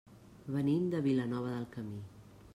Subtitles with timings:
[0.55, 2.03] Venim de Vilanova del Camí.